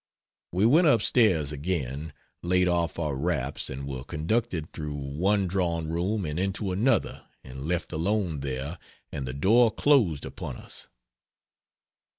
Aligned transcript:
We 0.51 0.65
went 0.65 0.87
up 0.87 1.03
stairs 1.03 1.51
again 1.51 2.11
laid 2.41 2.67
off 2.67 2.97
our 2.97 3.13
wraps, 3.13 3.69
and 3.69 3.87
were 3.87 4.03
conducted 4.03 4.73
through 4.73 4.95
one 4.95 5.45
drawing 5.45 5.89
room 5.89 6.25
and 6.25 6.39
into 6.39 6.71
another, 6.71 7.27
and 7.43 7.67
left 7.67 7.93
alone 7.93 8.39
there 8.39 8.79
and 9.11 9.27
the 9.27 9.33
door 9.35 9.69
closed 9.69 10.25
upon 10.25 10.57
us. 10.57 10.87